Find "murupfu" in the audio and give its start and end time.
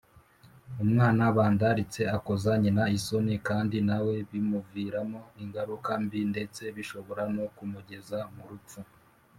8.35-8.79